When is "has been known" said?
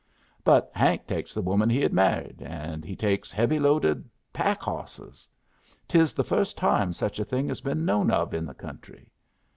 7.49-8.09